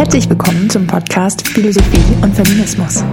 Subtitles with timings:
[0.00, 3.04] Herzlich willkommen zum Podcast Philosophie und Feminismus.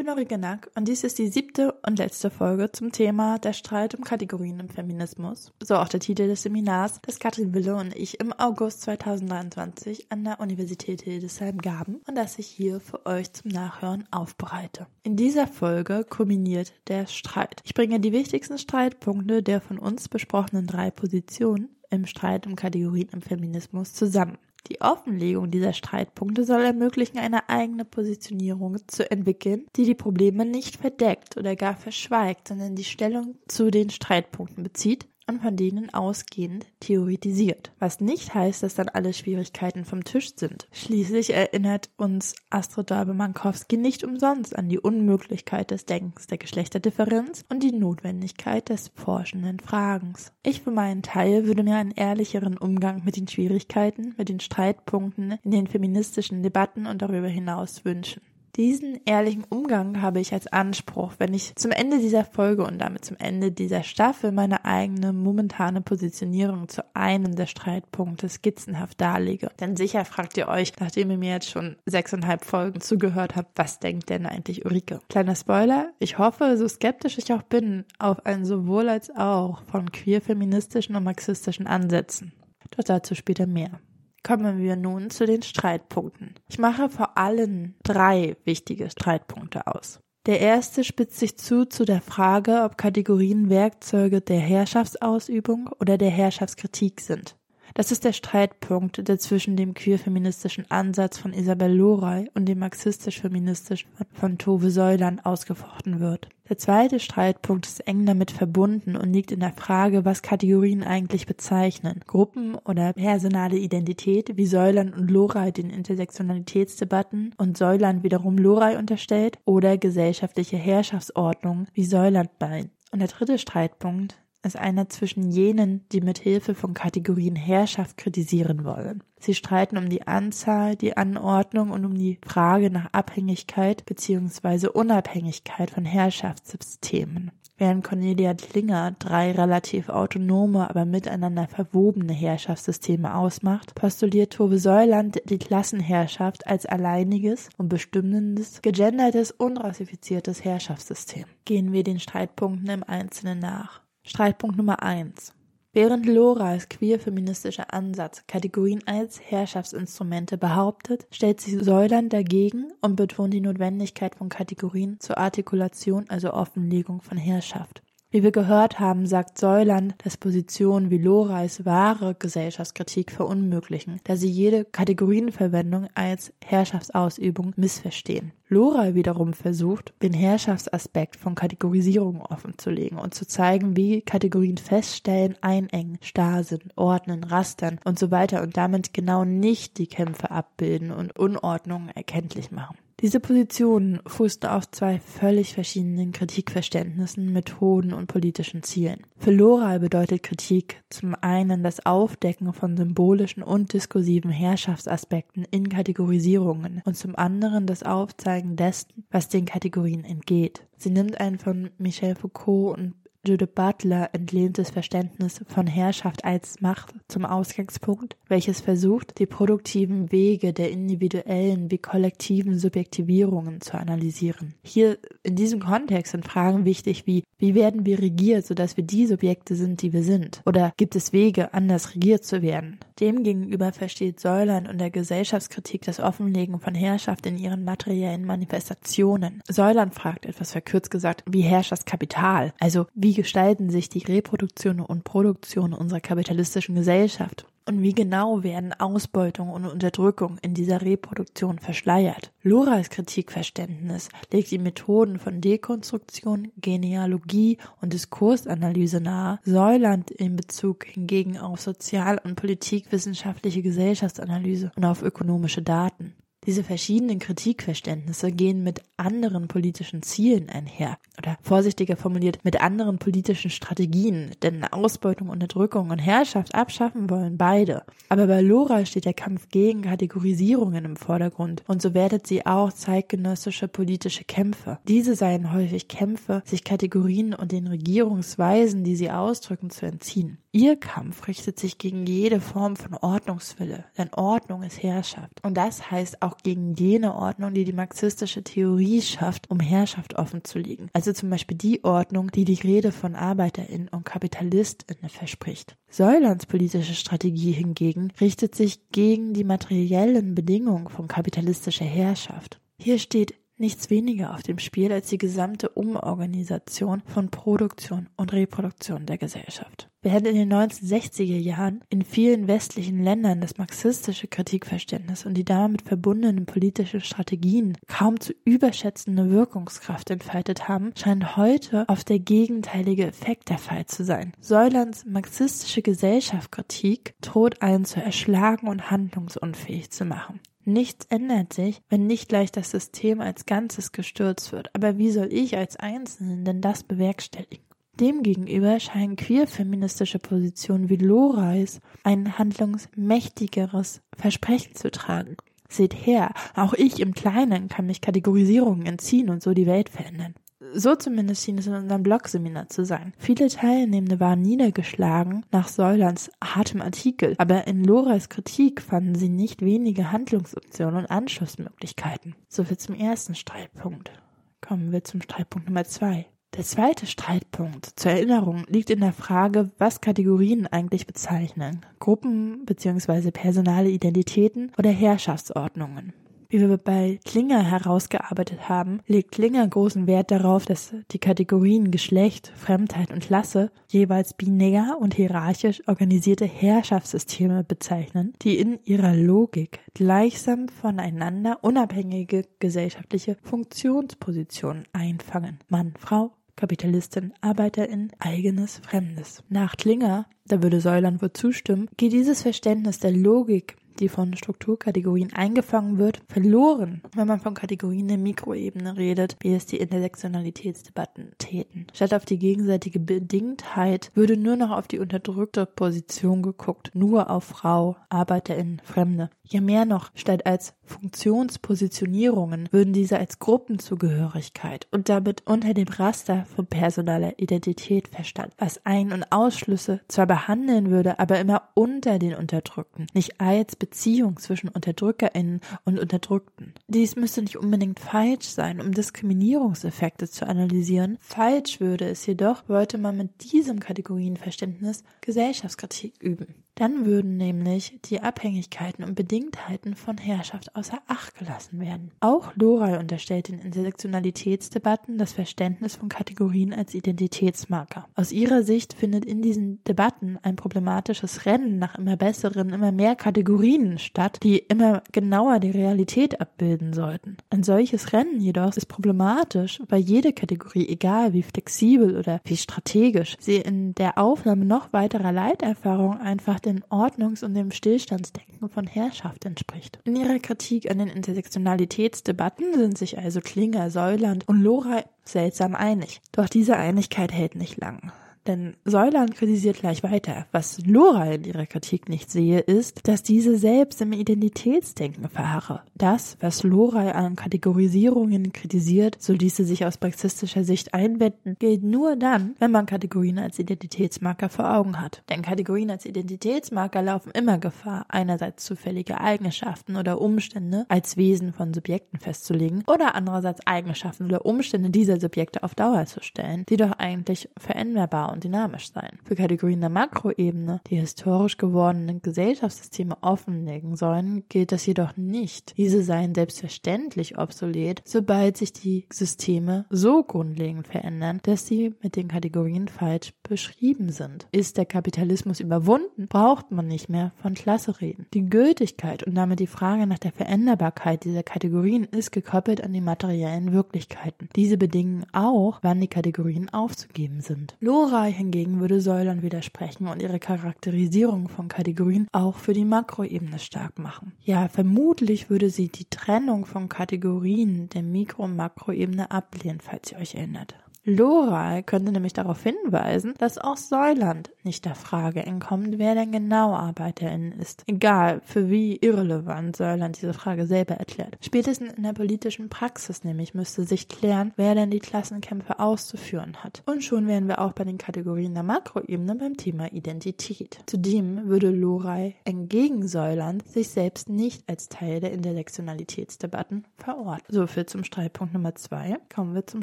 [0.00, 3.94] Bin Ulrike Nack und dies ist die siebte und letzte Folge zum Thema der Streit
[3.94, 5.52] um Kategorien im Feminismus.
[5.62, 10.24] So auch der Titel des Seminars, das Katrin Wille und ich im August 2023 an
[10.24, 14.86] der Universität Hildesheim gaben und das ich hier für euch zum Nachhören aufbereite.
[15.02, 17.60] In dieser Folge kulminiert der Streit.
[17.64, 23.10] Ich bringe die wichtigsten Streitpunkte der von uns besprochenen drei Positionen im Streit um Kategorien
[23.12, 24.38] im Feminismus zusammen.
[24.68, 30.76] Die Offenlegung dieser Streitpunkte soll ermöglichen, eine eigene Positionierung zu entwickeln, die die Probleme nicht
[30.76, 36.66] verdeckt oder gar verschweigt, sondern die Stellung zu den Streitpunkten bezieht und von denen ausgehend
[36.80, 37.72] theoretisiert.
[37.78, 40.68] Was nicht heißt, dass dann alle Schwierigkeiten vom Tisch sind.
[40.72, 47.62] Schließlich erinnert uns Astrid Darbe-Mankowski nicht umsonst an die Unmöglichkeit des Denkens der Geschlechterdifferenz und
[47.62, 50.32] die Notwendigkeit des forschenden Fragens.
[50.42, 55.38] Ich für meinen Teil würde mir einen ehrlicheren Umgang mit den Schwierigkeiten, mit den Streitpunkten
[55.44, 58.20] in den feministischen Debatten und darüber hinaus wünschen.
[58.56, 63.04] Diesen ehrlichen Umgang habe ich als Anspruch, wenn ich zum Ende dieser Folge und damit
[63.04, 69.50] zum Ende dieser Staffel meine eigene momentane Positionierung zu einem der Streitpunkte skizzenhaft darlege.
[69.60, 73.78] Denn sicher fragt ihr euch, nachdem ihr mir jetzt schon sechseinhalb Folgen zugehört habt, was
[73.78, 75.00] denkt denn eigentlich Ulrike?
[75.08, 79.92] Kleiner Spoiler, ich hoffe, so skeptisch ich auch bin, auf ein sowohl als auch von
[79.92, 82.32] queer-feministischen und marxistischen Ansätzen.
[82.76, 83.80] Doch dazu später mehr.
[84.22, 86.34] Kommen wir nun zu den Streitpunkten.
[86.48, 90.00] Ich mache vor allem drei wichtige Streitpunkte aus.
[90.26, 96.10] Der erste spitzt sich zu zu der Frage, ob Kategorien Werkzeuge der Herrschaftsausübung oder der
[96.10, 97.36] Herrschaftskritik sind.
[97.74, 103.90] Das ist der Streitpunkt, der zwischen dem queer-feministischen Ansatz von Isabel Loray und dem marxistisch-feministischen
[104.12, 106.28] von Tove Säuland ausgefochten wird.
[106.48, 111.26] Der zweite Streitpunkt ist eng damit verbunden und liegt in der Frage, was Kategorien eigentlich
[111.26, 112.00] bezeichnen.
[112.08, 119.38] Gruppen oder personale Identität, wie Säuland und Loray den Intersektionalitätsdebatten und Säuland wiederum Loray unterstellt,
[119.44, 122.70] oder gesellschaftliche Herrschaftsordnung, wie Säuland meint.
[122.90, 128.64] Und der dritte Streitpunkt ist einer zwischen jenen, die mit Hilfe von Kategorien Herrschaft kritisieren
[128.64, 129.02] wollen.
[129.18, 134.68] Sie streiten um die Anzahl, die Anordnung und um die Frage nach Abhängigkeit bzw.
[134.68, 137.30] Unabhängigkeit von Herrschaftssystemen.
[137.60, 145.36] Während Cornelia Klinger drei relativ autonome, aber miteinander verwobene Herrschaftssysteme ausmacht, postuliert Tove Säuland die
[145.36, 151.26] Klassenherrschaft als alleiniges und bestimmendes, gegendertes und rassifiziertes Herrschaftssystem.
[151.44, 153.82] Gehen wir den Streitpunkten im Einzelnen nach.
[154.10, 155.34] Streitpunkt Nummer eins:
[155.72, 163.40] Während Loras queer-feministischer Ansatz Kategorien als Herrschaftsinstrumente behauptet, stellt sich Säuland dagegen und betont die
[163.40, 167.84] Notwendigkeit von Kategorien zur Artikulation, also Offenlegung von Herrschaft.
[168.12, 174.28] Wie wir gehört haben, sagt Säuland, dass Positionen wie Lorais wahre Gesellschaftskritik verunmöglichen, da sie
[174.28, 178.32] jede Kategorienverwendung als Herrschaftsausübung missverstehen.
[178.48, 185.98] Lora wiederum versucht, den Herrschaftsaspekt von Kategorisierung offenzulegen und zu zeigen, wie Kategorien feststellen, einengen,
[186.00, 191.16] starr sind, ordnen, rastern und so weiter und damit genau nicht die Kämpfe abbilden und
[191.16, 192.76] Unordnungen erkenntlich machen.
[193.00, 199.06] Diese Positionen fußten auf zwei völlig verschiedenen Kritikverständnissen, Methoden und politischen Zielen.
[199.16, 206.82] Für Lora bedeutet Kritik zum einen das Aufdecken von symbolischen und diskursiven Herrschaftsaspekten in Kategorisierungen
[206.84, 210.66] und zum anderen das Aufzeigen dessen, was den Kategorien entgeht.
[210.76, 212.94] Sie nimmt ein von Michel Foucault und
[213.26, 220.54] Judith Butler entlehntes Verständnis von Herrschaft als Macht zum Ausgangspunkt, welches versucht, die produktiven Wege
[220.54, 224.54] der individuellen wie kollektiven Subjektivierungen zu analysieren.
[224.62, 229.06] Hier in diesem Kontext sind Fragen wichtig wie, wie werden wir regiert, sodass wir die
[229.06, 230.40] Subjekte sind, die wir sind?
[230.46, 232.78] Oder gibt es Wege, anders regiert zu werden?
[233.00, 239.42] Demgegenüber versteht Säuland und der Gesellschaftskritik das Offenlegen von Herrschaft in ihren materiellen Manifestationen.
[239.48, 242.52] Säuland fragt etwas verkürzt gesagt, wie herrscht das Kapital?
[242.60, 247.46] Also wie gestalten sich die Reproduktion und Produktion unserer kapitalistischen Gesellschaft?
[247.66, 252.32] Und wie genau werden Ausbeutung und Unterdrückung in dieser Reproduktion verschleiert?
[252.42, 261.38] Loras Kritikverständnis legt die Methoden von Dekonstruktion, Genealogie und Diskursanalyse nahe, Säuland in Bezug hingegen
[261.38, 266.14] auf sozial- und politikwissenschaftliche Gesellschaftsanalyse und auf ökonomische Daten.
[266.46, 273.50] Diese verschiedenen Kritikverständnisse gehen mit anderen politischen Zielen einher oder vorsichtiger formuliert mit anderen politischen
[273.50, 277.84] Strategien, denn Ausbeutung, Unterdrückung und Herrschaft abschaffen wollen beide.
[278.08, 282.72] Aber bei Lora steht der Kampf gegen Kategorisierungen im Vordergrund und so wertet sie auch
[282.72, 284.78] zeitgenössische politische Kämpfe.
[284.88, 290.38] Diese seien häufig Kämpfe, sich Kategorien und den Regierungsweisen, die sie ausdrücken, zu entziehen.
[290.52, 295.44] Ihr Kampf richtet sich gegen jede Form von Ordnungswille, denn Ordnung ist Herrschaft.
[295.44, 300.90] Und das heißt auch gegen jene Ordnung, die die marxistische Theorie schafft, um Herrschaft offenzulegen.
[300.92, 305.76] Also zum Beispiel die Ordnung, die die Rede von ArbeiterInnen und KapitalistInnen verspricht.
[305.88, 312.60] Säulands politische Strategie hingegen richtet sich gegen die materiellen Bedingungen von kapitalistischer Herrschaft.
[312.76, 319.06] Hier steht nichts weniger auf dem Spiel als die gesamte Umorganisation von Produktion und Reproduktion
[319.06, 319.90] der Gesellschaft.
[320.02, 325.82] Während in den 1960er Jahren in vielen westlichen Ländern das marxistische Kritikverständnis und die damit
[325.82, 333.50] verbundenen politischen Strategien kaum zu überschätzende Wirkungskraft entfaltet haben, scheint heute auf der gegenteilige Effekt
[333.50, 334.32] der Fall zu sein.
[334.40, 340.40] Säulands marxistische Gesellschaftskritik droht einen zu erschlagen und handlungsunfähig zu machen.
[340.64, 344.74] Nichts ändert sich, wenn nicht gleich das System als Ganzes gestürzt wird.
[344.74, 347.64] Aber wie soll ich als Einzelnen denn das bewerkstelligen?
[347.98, 355.36] Demgegenüber scheinen queer-feministische Positionen wie Lorais ein handlungsmächtigeres Versprechen zu tragen.
[355.68, 360.34] Seht her, auch ich im Kleinen kann mich Kategorisierungen entziehen und so die Welt verändern.
[360.72, 363.14] So zumindest schien es in unserem Blogseminar zu sein.
[363.18, 369.62] Viele Teilnehmende waren niedergeschlagen nach Säulands hartem Artikel, aber in Loras Kritik fanden sie nicht
[369.62, 372.34] wenige Handlungsoptionen und Anschlussmöglichkeiten.
[372.48, 374.12] Soviel zum ersten Streitpunkt.
[374.60, 376.26] Kommen wir zum Streitpunkt Nummer zwei.
[376.56, 381.86] Der zweite Streitpunkt zur Erinnerung liegt in der Frage, was Kategorien eigentlich bezeichnen.
[382.00, 383.30] Gruppen bzw.
[383.30, 386.12] personale Identitäten oder Herrschaftsordnungen.
[386.52, 392.52] Wie wir bei Klinger herausgearbeitet haben, legt Klinger großen Wert darauf, dass die Kategorien Geschlecht,
[392.56, 400.68] Fremdheit und Klasse jeweils binär und hierarchisch organisierte Herrschaftssysteme bezeichnen, die in ihrer Logik gleichsam
[400.68, 405.60] voneinander unabhängige gesellschaftliche Funktionspositionen einfangen.
[405.68, 409.44] Mann, Frau, Kapitalistin, Arbeiterin, eigenes, Fremdes.
[409.48, 415.32] Nach Klinger, da würde Säuland wohl zustimmen, geht dieses Verständnis der Logik die von Strukturkategorien
[415.32, 421.86] eingefangen wird, verloren, wenn man von Kategorien der Mikroebene redet, wie es die Intersektionalitätsdebatten täten.
[421.92, 427.44] Statt auf die gegenseitige Bedingtheit würde nur noch auf die unterdrückte Position geguckt, nur auf
[427.44, 429.30] Frau, Arbeiterin, Fremde.
[429.52, 436.44] Ja mehr noch, statt als Funktionspositionierungen würden diese als Gruppenzugehörigkeit und damit unter dem Raster
[436.54, 442.36] von personaler Identität verstanden, was Ein- und Ausschlüsse zwar behandeln würde, aber immer unter den
[442.36, 446.74] Unterdrückten, nicht als Beziehung zwischen UnterdrückerInnen und Unterdrückten.
[446.86, 451.18] Dies müsste nicht unbedingt falsch sein, um Diskriminierungseffekte zu analysieren.
[451.20, 456.62] Falsch würde es jedoch, wollte man mit diesem Kategorienverständnis Gesellschaftskritik üben.
[456.80, 462.10] Dann würden nämlich die Abhängigkeiten und Bedingtheiten von Herrschaft außer Acht gelassen werden.
[462.20, 468.08] Auch Loray unterstellt in Intersektionalitätsdebatten das Verständnis von Kategorien als Identitätsmarker.
[468.14, 473.14] Aus ihrer Sicht findet in diesen Debatten ein problematisches Rennen nach immer besseren, immer mehr
[473.14, 477.36] Kategorien statt, die immer genauer die Realität abbilden sollten.
[477.50, 483.36] Ein solches Rennen jedoch ist problematisch, weil jede Kategorie, egal wie flexibel oder wie strategisch,
[483.38, 489.44] sie in der Aufnahme noch weiterer Leiterfahrung einfach den Ordnungs- und dem Stillstandsdenken von Herrschaft
[489.44, 489.98] entspricht.
[490.04, 496.20] In ihrer Kritik an den Intersektionalitätsdebatten sind sich also Klinger, Säuland und Lora seltsam einig.
[496.32, 498.12] Doch diese Einigkeit hält nicht lang.
[498.46, 500.46] Denn Säuland kritisiert gleich weiter.
[500.52, 505.82] Was Lora in ihrer Kritik nicht sehe, ist, dass diese selbst im Identitätsdenken verharre.
[505.94, 512.16] Das, was Lora an Kategorisierungen kritisiert, so ließe sich aus marxistischer Sicht einwenden, gilt nur
[512.16, 515.22] dann, wenn man Kategorien als Identitätsmarker vor Augen hat.
[515.28, 521.74] Denn Kategorien als Identitätsmarker laufen immer Gefahr, einerseits zufällige Eigenschaften oder Umstände als Wesen von
[521.74, 526.92] Subjekten festzulegen oder andererseits Eigenschaften oder Umstände dieser Subjekte auf Dauer zu stellen, die doch
[526.92, 529.18] eigentlich veränderbar und dynamisch sein.
[529.24, 535.76] Für Kategorien der Makroebene, die historisch gewordenen Gesellschaftssysteme offenlegen sollen, gilt das jedoch nicht.
[535.76, 542.28] Diese seien selbstverständlich obsolet, sobald sich die Systeme so grundlegend verändern, dass sie mit den
[542.28, 544.46] Kategorien falsch beschrieben sind.
[544.52, 548.26] Ist der Kapitalismus überwunden, braucht man nicht mehr von Klasse reden.
[548.34, 553.00] Die Gültigkeit und damit die Frage nach der Veränderbarkeit dieser Kategorien ist gekoppelt an die
[553.00, 554.48] materiellen Wirklichkeiten.
[554.56, 557.76] Diese bedingen auch, wann die Kategorien aufzugeben sind.
[557.80, 563.58] Lora Lorei hingegen würde Säulern widersprechen und ihre Charakterisierung von Kategorien auch für die Makroebene
[563.58, 564.32] stark machen.
[564.42, 570.18] Ja, vermutlich würde sie die Trennung von Kategorien der Mikro- und Makroebene ablehnen, falls ihr
[570.18, 570.74] euch erinnert.
[571.04, 576.74] Lorei könnte nämlich darauf hinweisen, dass auch Säuland nicht der Frage entkommt, wer denn genau
[576.74, 577.84] ArbeiterInnen ist.
[577.86, 581.38] Egal, für wie irrelevant Säuland diese Frage selber erklärt.
[581.40, 586.82] Spätestens in der politischen Praxis nämlich müsste sich klären, wer denn die Klassenkämpfe auszuführen hat.
[586.84, 590.80] Und schon wären wir auch bei den Kategorien der Makroebene beim Thema Identität.
[590.84, 597.46] Zudem würde Lorei entgegen Säuland sich selbst nicht als Teil der Intersektionalitätsdebatten verorten.
[597.48, 599.16] So viel zum Streitpunkt Nummer zwei.
[599.34, 599.82] Kommen wir zum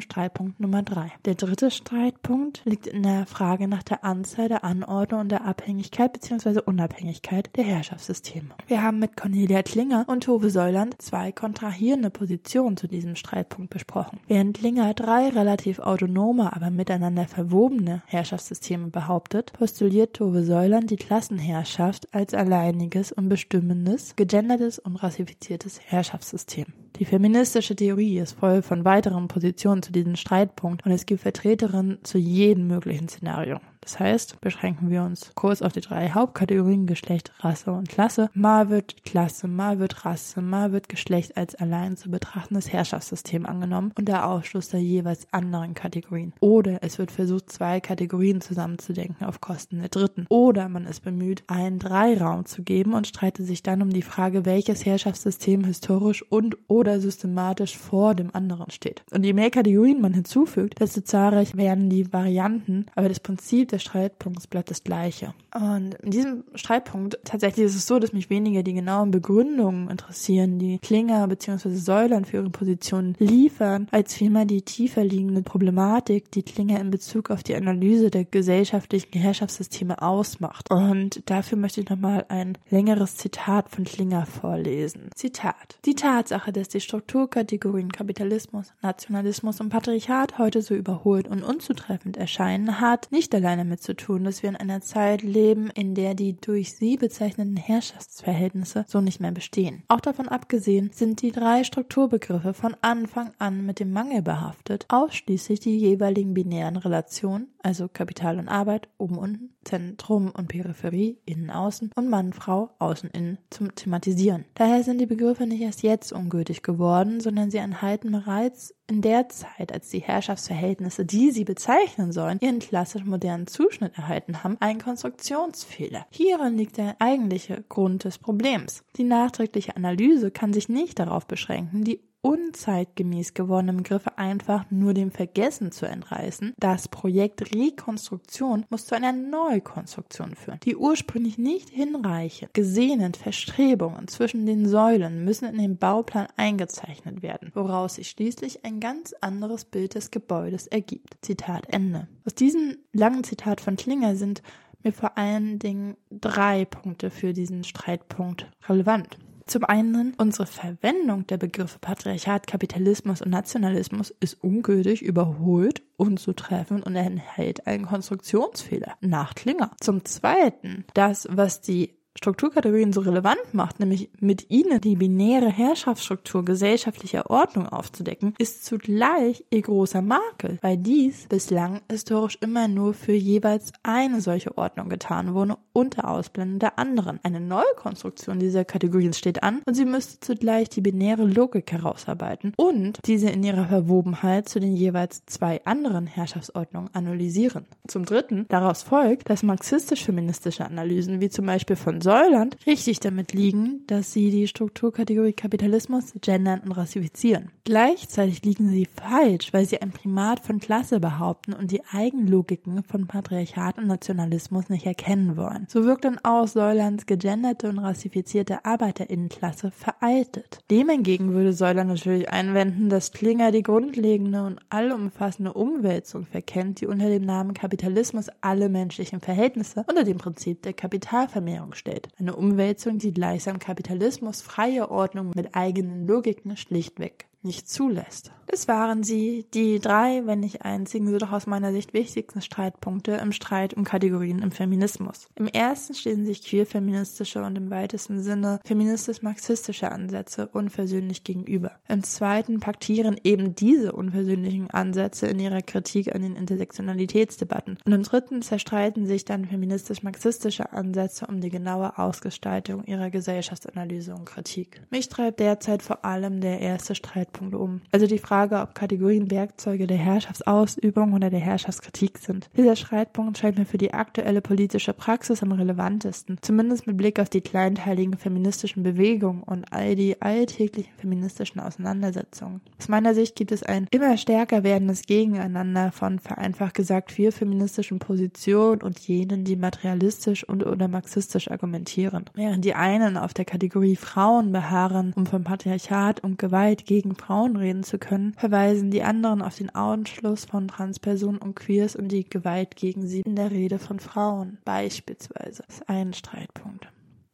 [0.00, 1.07] Streitpunkt Nummer drei.
[1.24, 6.12] Der dritte Streitpunkt liegt in der Frage nach der Anzahl der Anordnung und der Abhängigkeit
[6.12, 6.60] bzw.
[6.64, 8.50] Unabhängigkeit der Herrschaftssysteme.
[8.66, 14.20] Wir haben mit Cornelia Klinger und Tove Säuland zwei kontrahierende Positionen zu diesem Streitpunkt besprochen.
[14.26, 22.14] Während Klinger drei relativ autonome, aber miteinander verwobene Herrschaftssysteme behauptet, postuliert Tove Säuland die Klassenherrschaft
[22.14, 26.66] als alleiniges und bestimmendes, gegendertes und rassifiziertes Herrschaftssystem.
[26.98, 31.98] Die feministische Theorie ist voll von weiteren Positionen zu diesem Streitpunkt und es gibt Vertreterinnen
[32.02, 33.60] zu jedem möglichen Szenario.
[33.88, 38.28] Das heißt, beschränken wir uns kurz auf die drei Hauptkategorien Geschlecht, Rasse und Klasse.
[38.34, 43.92] Mal wird Klasse, mal wird Rasse, mal wird Geschlecht als allein zu betrachtendes Herrschaftssystem angenommen
[43.96, 46.34] und der Ausschluss der jeweils anderen Kategorien.
[46.40, 50.26] Oder es wird versucht, zwei Kategorien zusammenzudenken auf Kosten der dritten.
[50.28, 54.44] Oder man ist bemüht, einen Dreiraum zu geben und streitet sich dann um die Frage,
[54.44, 59.02] welches Herrschaftssystem historisch und oder systematisch vor dem anderen steht.
[59.12, 63.77] Und je mehr Kategorien man hinzufügt, desto zahlreich werden die Varianten, aber das Prinzip der
[63.78, 65.34] der Streitpunkt bleibt das gleiche.
[65.54, 70.58] Und in diesem Streitpunkt tatsächlich ist es so, dass mich weniger die genauen Begründungen interessieren,
[70.58, 71.70] die Klinger bzw.
[71.74, 77.30] Säulern für ihre Position liefern, als vielmehr die tiefer liegende Problematik, die Klinger in Bezug
[77.30, 80.70] auf die Analyse der gesellschaftlichen Herrschaftssysteme ausmacht.
[80.70, 85.10] Und dafür möchte ich nochmal ein längeres Zitat von Klinger vorlesen.
[85.14, 85.78] Zitat.
[85.84, 92.80] Die Tatsache, dass die Strukturkategorien Kapitalismus, Nationalismus und Patriarchat heute so überholt und unzutreffend erscheinen,
[92.80, 96.36] hat nicht alleine damit zu tun, dass wir in einer Zeit leben, in der die
[96.40, 99.82] durch sie bezeichneten Herrschaftsverhältnisse so nicht mehr bestehen.
[99.88, 105.60] Auch davon abgesehen sind die drei Strukturbegriffe von Anfang an mit dem Mangel behaftet, ausschließlich
[105.60, 111.90] die jeweiligen binären Relationen, also Kapital und Arbeit, oben unten, Zentrum und Peripherie, innen außen
[111.94, 114.46] und Mann, Frau, außen innen zum Thematisieren.
[114.54, 119.28] Daher sind die Begriffe nicht erst jetzt ungültig geworden, sondern sie enthalten bereits in der
[119.28, 124.80] Zeit, als die Herrschaftsverhältnisse, die sie bezeichnen sollen, ihren klassisch modernen Zuschnitt erhalten haben, einen
[124.80, 126.06] Konstruktionsfehler.
[126.10, 128.82] Hierin liegt der eigentliche Grund des Problems.
[128.96, 135.10] Die nachträgliche Analyse kann sich nicht darauf beschränken, die unzeitgemäß gewordenen Begriffe einfach nur dem
[135.10, 136.54] Vergessen zu entreißen.
[136.58, 144.46] Das Projekt Rekonstruktion muss zu einer Neukonstruktion führen, die ursprünglich nicht hinreichend gesehenen Verstrebungen zwischen
[144.46, 149.94] den Säulen müssen in den Bauplan eingezeichnet werden, woraus sich schließlich ein ganz anderes Bild
[149.94, 151.16] des Gebäudes ergibt.
[151.22, 152.08] Zitat Ende.
[152.24, 154.42] Aus diesem langen Zitat von Klinger sind
[154.82, 159.18] mir vor allen Dingen drei Punkte für diesen Streitpunkt relevant.
[159.48, 166.94] Zum einen, unsere Verwendung der Begriffe Patriarchat, Kapitalismus und Nationalismus ist ungültig, überholt, unzutreffend und
[166.94, 169.70] enthält einen Konstruktionsfehler nach Klinger.
[169.80, 176.44] Zum zweiten, das, was die Strukturkategorien so relevant macht, nämlich mit ihnen die binäre Herrschaftsstruktur
[176.44, 183.12] gesellschaftlicher Ordnung aufzudecken, ist zugleich ihr großer Makel, weil dies bislang historisch immer nur für
[183.12, 187.20] jeweils eine solche Ordnung getan wurde, unter Ausblenden der anderen.
[187.22, 192.52] Eine neue Konstruktion dieser Kategorien steht an und sie müsste zugleich die binäre Logik herausarbeiten
[192.56, 197.66] und diese in ihrer Verwobenheit zu den jeweils zwei anderen Herrschaftsordnungen analysieren.
[197.86, 203.82] Zum Dritten, daraus folgt, dass marxistisch-feministische Analysen wie zum Beispiel von Säuland richtig damit liegen,
[203.86, 207.50] dass sie die Strukturkategorie Kapitalismus gendern und rassifizieren.
[207.64, 213.06] Gleichzeitig liegen sie falsch, weil sie ein Primat von Klasse behaupten und die Eigenlogiken von
[213.06, 215.66] Patriarchat und Nationalismus nicht erkennen wollen.
[215.68, 220.60] So wirkt dann auch Säulands gegenderte und rassifizierte Arbeiterinnenklasse veraltet.
[220.70, 226.86] Dem hingegen würde Säuland natürlich einwenden, dass Klinger die grundlegende und allumfassende Umwälzung verkennt, die
[226.86, 232.08] unter dem Namen Kapitalismus alle menschlichen Verhältnisse unter dem Prinzip der Kapitalvermehrung stellt darstellt.
[232.18, 238.30] Eine Umwälzung, die gleichsam Kapitalismus freie Ordnung mit eigenen Logiken schlichtweg nicht zulässt.
[238.50, 243.12] Es waren sie, die drei, wenn nicht einzigen, so doch aus meiner Sicht wichtigsten Streitpunkte
[243.12, 245.28] im Streit um Kategorien im Feminismus.
[245.34, 251.72] Im ersten stehen sich queer-feministische und im weitesten Sinne feministisch-marxistische Ansätze unversöhnlich gegenüber.
[251.88, 257.78] Im zweiten paktieren eben diese unversöhnlichen Ansätze in ihrer Kritik an den Intersektionalitätsdebatten.
[257.84, 264.24] Und im dritten zerstreiten sich dann feministisch-marxistische Ansätze um die genaue Ausgestaltung ihrer Gesellschaftsanalyse und
[264.24, 264.80] Kritik.
[264.90, 269.86] Mich treibt derzeit vor allem der erste Streitpunkt um, also die Frage, ob Kategorien Werkzeuge
[269.86, 272.50] der Herrschaftsausübung oder der Herrschaftskritik sind.
[272.56, 277.28] Dieser Streitpunkt scheint mir für die aktuelle politische Praxis am relevantesten, zumindest mit Blick auf
[277.28, 282.60] die kleinteiligen feministischen Bewegungen und all die alltäglichen feministischen Auseinandersetzungen.
[282.78, 287.98] Aus meiner Sicht gibt es ein immer stärker werdendes Gegeneinander von vereinfacht gesagt vier feministischen
[287.98, 292.24] Positionen und jenen, die materialistisch und oder marxistisch argumentieren.
[292.34, 297.56] Während die einen auf der Kategorie Frauen beharren, um vom Patriarchat und Gewalt gegen Frauen
[297.56, 302.28] reden zu können, verweisen die anderen auf den Ausschluss von Transpersonen und Queers und die
[302.28, 305.62] Gewalt gegen sie in der Rede von Frauen beispielsweise.
[305.66, 306.88] Das ist ein Streitpunkt.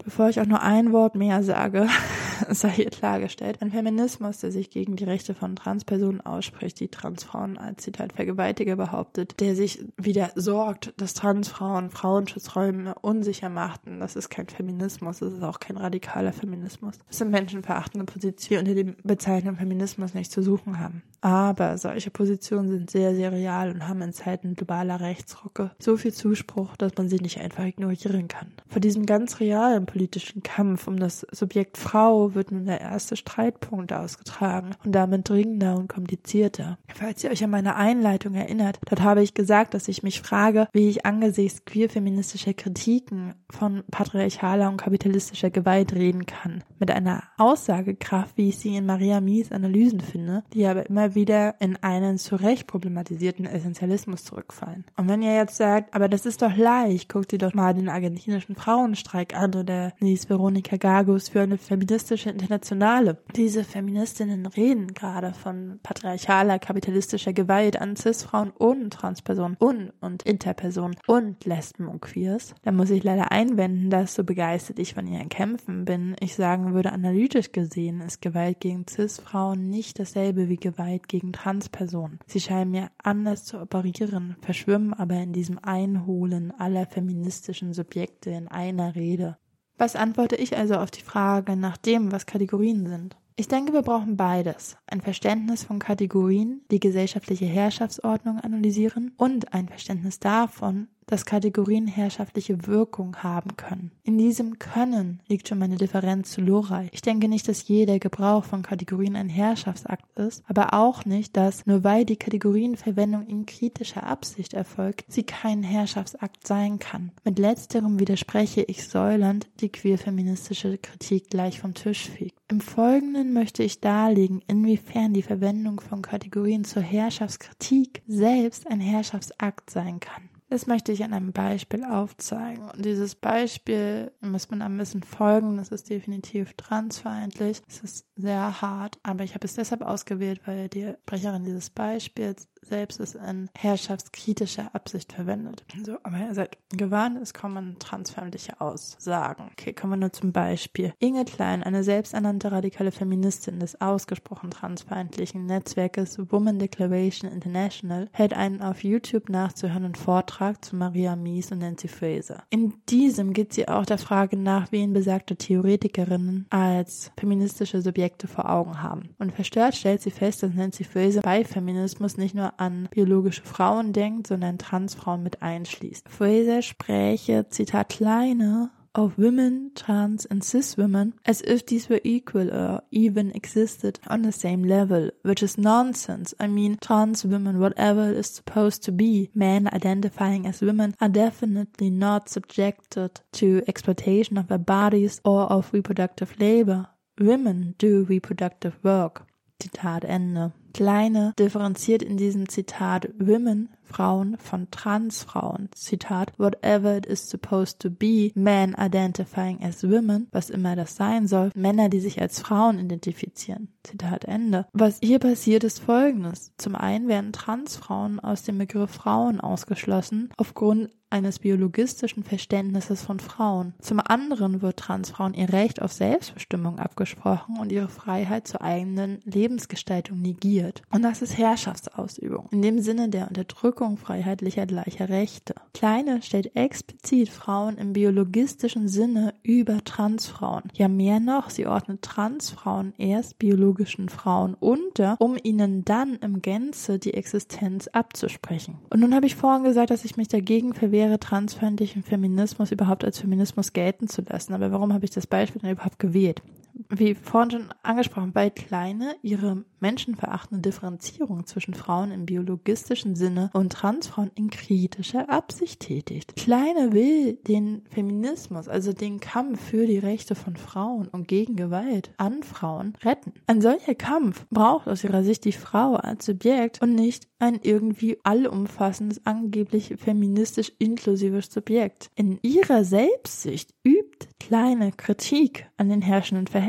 [0.04, 1.88] Bevor ich auch nur ein Wort mehr sage,
[2.50, 7.56] sei hier klargestellt, ein Feminismus, der sich gegen die Rechte von Transpersonen ausspricht, die Transfrauen
[7.56, 14.28] als Zitat Vergewaltiger behauptet, der sich wieder sorgt, dass Transfrauen Frauenschutzräume unsicher machten, das ist
[14.28, 16.98] kein Feminismus, das ist auch kein radikaler Feminismus.
[17.08, 21.02] Das sind menschenverachtende Positionen, die die Bezeichnung Feminismus nicht zu suchen haben.
[21.22, 26.12] Aber solche Positionen sind sehr, sehr real und haben in Zeiten globaler Rechtsrucke so viel
[26.12, 28.52] Zuspruch, dass man sie nicht einfach ignorieren kann.
[28.68, 33.92] Vor diesem ganz realen politischen Kampf um das Subjekt Frau wird nun der erste Streitpunkt
[33.92, 36.78] ausgetragen und damit dringender und komplizierter.
[36.92, 40.66] Falls ihr euch an meine Einleitung erinnert, dort habe ich gesagt, dass ich mich frage,
[40.72, 46.64] wie ich angesichts queer-feministischer Kritiken von patriarchaler und kapitalistischer Gewalt reden kann.
[46.80, 51.54] Mit einer Aussagekraft, wie ich sie in Maria Mies Analysen finde, die aber immer wieder
[51.60, 54.86] in einen zu Recht problematisierten Essentialismus zurückfallen.
[54.96, 57.88] Und wenn ihr jetzt sagt, aber das ist doch leicht, guckt sie doch mal den
[57.88, 63.18] argentinischen Frauenstreik an oder ließ Veronika Gagus für eine feministische Internationale.
[63.36, 70.96] Diese Feministinnen reden gerade von patriarchaler, kapitalistischer Gewalt an Cis-Frauen und Transpersonen und, und Interpersonen
[71.06, 72.54] und Lesben und Queers.
[72.62, 76.74] Da muss ich leider einwenden, dass so begeistert ich von ihren Kämpfen bin, ich sagen
[76.74, 82.18] würde, analytisch gesehen ist Gewalt gegen Cis-Frauen nicht dasselbe wie Gewalt gegen Transpersonen.
[82.26, 88.48] Sie scheinen mir anders zu operieren, verschwimmen aber in diesem Einholen aller feministischen Subjekte in
[88.48, 89.36] einer Rede.
[89.76, 93.16] Was antworte ich also auf die Frage nach dem, was Kategorien sind?
[93.36, 94.76] Ich denke, wir brauchen beides.
[94.86, 102.66] Ein Verständnis von Kategorien, die gesellschaftliche Herrschaftsordnung analysieren und ein Verständnis davon, dass Kategorien herrschaftliche
[102.66, 103.90] Wirkung haben können.
[104.02, 106.88] In diesem Können liegt schon meine Differenz zu Lorei.
[106.92, 111.66] Ich denke nicht, dass jeder Gebrauch von Kategorien ein Herrschaftsakt ist, aber auch nicht, dass
[111.66, 117.12] nur weil die Kategorienverwendung in kritischer Absicht erfolgt, sie kein Herrschaftsakt sein kann.
[117.24, 122.38] Mit letzterem widerspreche ich Säuland, die queer-feministische Kritik gleich vom Tisch fegt.
[122.48, 129.70] Im Folgenden möchte ich darlegen, inwiefern die Verwendung von Kategorien zur Herrschaftskritik selbst ein Herrschaftsakt
[129.70, 130.28] sein kann.
[130.54, 132.70] Das möchte ich an einem Beispiel aufzeigen.
[132.70, 135.56] Und dieses Beispiel muss man ein bisschen folgen.
[135.56, 137.60] Das ist definitiv transfeindlich.
[137.68, 142.46] Es ist sehr hart, aber ich habe es deshalb ausgewählt, weil die Sprecherin dieses Beispiels
[142.64, 145.64] selbst es in herrschaftskritischer Absicht verwendet.
[145.84, 149.50] So, aber ihr seid gewarnt, es kommen transfeindliche Aussagen.
[149.52, 150.92] Okay, kommen wir nur zum Beispiel.
[150.98, 158.62] Inge Klein, eine selbsternannte radikale Feministin des ausgesprochen transfeindlichen Netzwerkes Woman Declaration International, hält einen
[158.62, 162.44] auf YouTube nachzuhörenden Vortrag zu Maria Mies und Nancy Fraser.
[162.50, 168.50] In diesem geht sie auch der Frage nach, wen besagte Theoretikerinnen als feministische Subjekte vor
[168.50, 169.14] Augen haben.
[169.18, 173.92] Und verstört stellt sie fest, dass Nancy Fraser bei Feminismus nicht nur an biologische Frauen
[173.92, 176.08] denkt, sondern Transfrauen mit einschließt.
[176.08, 182.48] Fraser spräche, Zitat, kleine of women, trans and cis women as if these were equal
[182.50, 186.34] or even existed on the same level, which is nonsense.
[186.38, 191.08] I mean, trans women, whatever it is supposed to be, men identifying as women are
[191.08, 196.86] definitely not subjected to exploitation of their bodies or of reproductive labor.
[197.18, 199.26] Women do reproductive work.
[199.60, 200.52] Zitat Ende.
[200.74, 205.68] Kleine differenziert in diesem Zitat Women Frauen von Transfrauen.
[205.72, 211.28] Zitat, whatever it is supposed to be, men identifying as women, was immer das sein
[211.28, 213.68] soll, Männer, die sich als Frauen identifizieren.
[213.84, 214.66] Zitat Ende.
[214.72, 216.52] Was hier passiert ist folgendes.
[216.58, 223.74] Zum einen werden Transfrauen aus dem Begriff Frauen ausgeschlossen aufgrund eines biologistischen Verständnisses von Frauen.
[223.80, 230.20] Zum anderen wird Transfrauen ihr Recht auf Selbstbestimmung abgesprochen und ihre Freiheit zur eigenen Lebensgestaltung
[230.20, 230.63] negiert.
[230.90, 232.48] Und das ist Herrschaftsausübung.
[232.50, 235.54] In dem Sinne der Unterdrückung freiheitlicher gleicher Rechte.
[235.72, 240.62] Kleine stellt explizit Frauen im biologistischen Sinne über Transfrauen.
[240.74, 246.98] Ja, mehr noch, sie ordnet Transfrauen erst biologischen Frauen unter, um ihnen dann im Gänze
[246.98, 248.78] die Existenz abzusprechen.
[248.90, 253.18] Und nun habe ich vorhin gesagt, dass ich mich dagegen verwehre, transfeindlichen Feminismus überhaupt als
[253.18, 254.54] Feminismus gelten zu lassen.
[254.54, 256.42] Aber warum habe ich das Beispiel denn überhaupt gewählt?
[256.88, 263.72] Wie vorhin schon angesprochen, weil Kleine ihre menschenverachtende Differenzierung zwischen Frauen im biologistischen Sinne und
[263.72, 266.36] Transfrauen in kritischer Absicht tätigt.
[266.36, 272.12] Kleine will den Feminismus, also den Kampf für die Rechte von Frauen und gegen Gewalt
[272.16, 273.34] an Frauen retten.
[273.46, 278.18] Ein solcher Kampf braucht aus ihrer Sicht die Frau als Subjekt und nicht ein irgendwie
[278.24, 282.10] allumfassendes, angeblich feministisch inklusives Subjekt.
[282.14, 286.63] In ihrer Selbstsicht übt Kleine Kritik an den herrschenden Verhältnissen.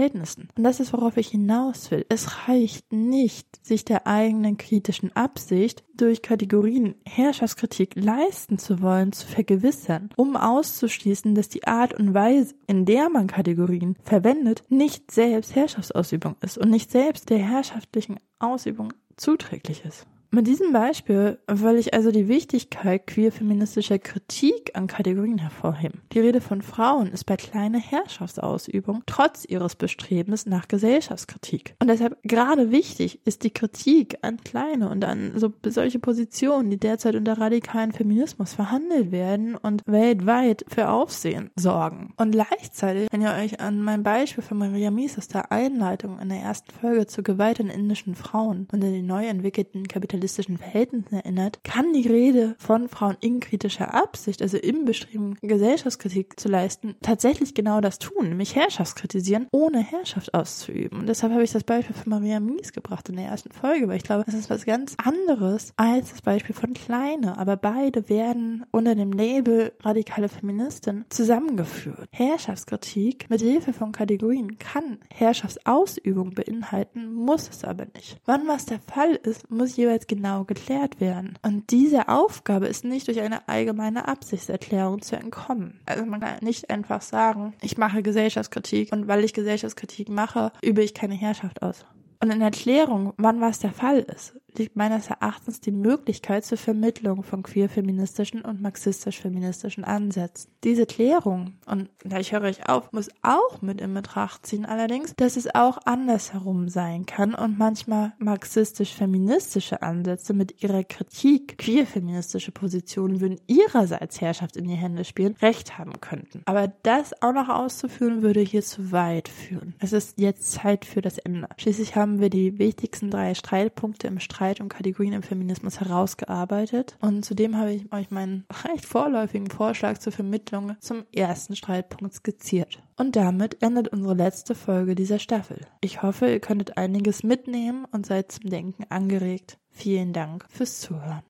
[0.55, 2.05] Und das ist, worauf ich hinaus will.
[2.09, 9.27] Es reicht nicht, sich der eigenen kritischen Absicht durch Kategorien Herrschaftskritik leisten zu wollen, zu
[9.27, 15.55] vergewissern, um auszuschließen, dass die Art und Weise, in der man Kategorien verwendet, nicht selbst
[15.55, 20.05] Herrschaftsausübung ist und nicht selbst der herrschaftlichen Ausübung zuträglich ist.
[20.35, 26.01] Mit diesem Beispiel will ich also die Wichtigkeit queer-feministischer Kritik an Kategorien hervorheben.
[26.11, 31.75] Die Rede von Frauen ist bei kleiner Herrschaftsausübung trotz ihres Bestrebens nach Gesellschaftskritik.
[31.79, 36.79] Und deshalb gerade wichtig ist die Kritik an kleine und an so solche Positionen, die
[36.79, 42.13] derzeit unter radikalen Feminismus verhandelt werden und weltweit für Aufsehen sorgen.
[42.17, 46.27] Und gleichzeitig, wenn ihr euch an mein Beispiel von Maria Mies aus der Einleitung in
[46.27, 51.15] der ersten Folge zur Gewalt an indischen Frauen unter den neu entwickelten kapitalistischen kapitalistischen Verhältnissen
[51.15, 56.95] erinnert, kann die Rede von Frauen in kritischer Absicht, also im Bestreben, Gesellschaftskritik zu leisten,
[57.01, 60.99] tatsächlich genau das tun, nämlich Herrschaft kritisieren, ohne Herrschaft auszuüben.
[60.99, 63.97] Und deshalb habe ich das Beispiel von Maria Mies gebracht in der ersten Folge, weil
[63.97, 67.37] ich glaube, das ist was ganz anderes als das Beispiel von Kleine.
[67.37, 72.09] Aber beide werden unter dem Label radikale Feministin zusammengeführt.
[72.11, 78.17] Herrschaftskritik mit Hilfe von Kategorien kann Herrschaftsausübung beinhalten, muss es aber nicht.
[78.25, 81.37] Wann was der Fall ist, muss jeweils genau geklärt werden.
[81.41, 85.79] Und diese Aufgabe ist nicht durch eine allgemeine Absichtserklärung zu entkommen.
[85.85, 90.83] Also man kann nicht einfach sagen, ich mache Gesellschaftskritik und weil ich Gesellschaftskritik mache, übe
[90.83, 91.85] ich keine Herrschaft aus.
[92.21, 97.23] Und in Erklärung, wann was der Fall ist, liegt meines Erachtens die Möglichkeit zur Vermittlung
[97.23, 100.51] von queer-feministischen und marxistisch-feministischen Ansätzen.
[100.63, 105.15] Diese Klärung, und da ich höre euch auf, muss auch mit in Betracht ziehen allerdings,
[105.15, 113.21] dass es auch andersherum sein kann und manchmal marxistisch-feministische Ansätze mit ihrer Kritik queer-feministische Positionen
[113.21, 116.41] würden ihrerseits Herrschaft in die Hände spielen, recht haben könnten.
[116.45, 119.75] Aber das auch noch auszuführen, würde hier zu weit führen.
[119.79, 121.47] Es ist jetzt Zeit für das Ende.
[121.57, 126.97] Schließlich haben wir die wichtigsten drei Streitpunkte im Streit Streit um Kategorien im Feminismus herausgearbeitet.
[127.01, 132.83] Und zudem habe ich euch meinen recht vorläufigen Vorschlag zur Vermittlung zum ersten Streitpunkt skizziert.
[132.95, 135.61] Und damit endet unsere letzte Folge dieser Staffel.
[135.81, 139.57] Ich hoffe, ihr könntet einiges mitnehmen und seid zum Denken angeregt.
[139.71, 141.23] Vielen Dank fürs Zuhören.